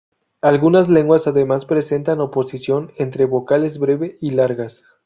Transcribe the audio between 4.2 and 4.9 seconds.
largas.